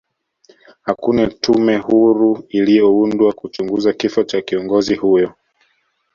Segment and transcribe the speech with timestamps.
[0.81, 5.33] hakuna tume huru iliyoundwa kuchunguza kifo cha kiongozi huyo